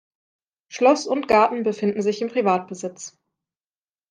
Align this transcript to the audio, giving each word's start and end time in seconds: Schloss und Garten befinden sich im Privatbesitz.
Schloss 0.67 1.05
und 1.05 1.27
Garten 1.27 1.61
befinden 1.61 2.01
sich 2.01 2.23
im 2.23 2.29
Privatbesitz. 2.29 3.19